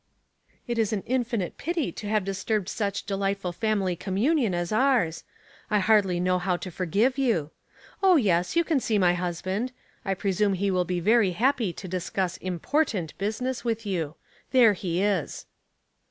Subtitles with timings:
[0.67, 5.23] "It is an infinite pity to have disturbed such delightful family communion as ours.
[5.69, 7.51] I hardly know how to forgive you.
[8.01, 9.71] Oh, yes, you can see my husband.
[10.03, 14.15] I presume he will be very happy to discuss important business with you.
[14.49, 15.45] There he is."